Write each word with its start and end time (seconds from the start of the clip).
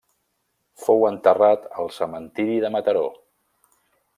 Fou 0.85 1.03
enterrat 1.09 1.67
al 1.83 1.93
cementiri 1.99 2.59
de 2.65 2.73
Mataró. 2.77 3.05